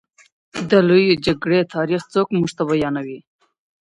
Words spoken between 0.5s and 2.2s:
د لویې جرګي تاریخ